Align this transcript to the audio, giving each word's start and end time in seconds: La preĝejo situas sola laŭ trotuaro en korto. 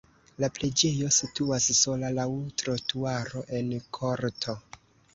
La 0.43 0.47
preĝejo 0.53 1.09
situas 1.17 1.69
sola 1.81 2.11
laŭ 2.21 2.27
trotuaro 2.65 3.47
en 3.63 3.73
korto. 4.03 4.61